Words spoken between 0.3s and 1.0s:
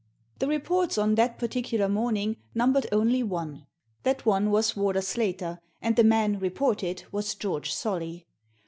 The reports"